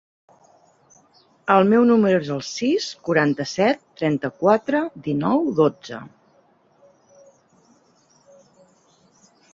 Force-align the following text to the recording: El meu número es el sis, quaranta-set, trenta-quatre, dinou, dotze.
El 1.55 1.67
meu 1.73 1.83
número 1.89 2.21
es 2.23 2.31
el 2.35 2.41
sis, 2.47 2.87
quaranta-set, 3.09 3.83
trenta-quatre, 4.01 4.81
dinou, 5.09 5.45
dotze. 5.61 6.01